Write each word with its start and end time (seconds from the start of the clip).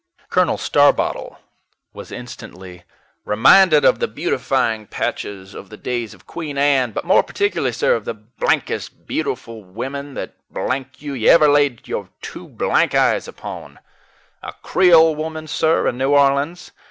Colonel 0.31 0.57
Starbottle 0.57 1.37
was 1.93 2.11
instantly 2.11 2.85
"reminded 3.23 3.85
of 3.85 3.99
the 3.99 4.07
beautifying 4.07 4.87
patches 4.87 5.53
of 5.53 5.69
the 5.69 5.77
days 5.77 6.15
of 6.15 6.25
Queen 6.25 6.57
Anne, 6.57 6.91
but 6.91 7.05
more 7.05 7.21
particularly, 7.21 7.71
sir, 7.71 7.93
of 7.93 8.05
the 8.05 8.15
blankest 8.15 9.05
beautiful 9.05 9.63
women 9.63 10.15
that, 10.15 10.33
blank 10.49 11.03
you, 11.03 11.13
you 11.13 11.29
ever 11.29 11.47
laid 11.47 11.87
your 11.87 12.09
two 12.19 12.47
blank 12.47 12.95
eyes 12.95 13.27
upon 13.27 13.77
a 14.41 14.53
Creole 14.63 15.13
woman, 15.15 15.45
sir, 15.45 15.87
in 15.87 15.99
New 15.99 16.15
Orleans. 16.15 16.71